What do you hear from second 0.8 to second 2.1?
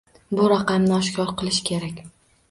oshkor qilish kerak